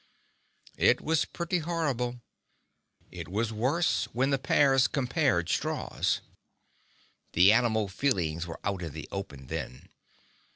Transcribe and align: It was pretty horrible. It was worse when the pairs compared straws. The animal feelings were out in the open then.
It 0.79 0.99
was 0.99 1.25
pretty 1.25 1.59
horrible. 1.59 2.21
It 3.11 3.27
was 3.27 3.53
worse 3.53 4.05
when 4.13 4.31
the 4.31 4.39
pairs 4.39 4.87
compared 4.87 5.47
straws. 5.47 6.21
The 7.33 7.53
animal 7.53 7.87
feelings 7.87 8.47
were 8.47 8.59
out 8.63 8.81
in 8.81 8.93
the 8.93 9.07
open 9.11 9.45
then. 9.45 9.89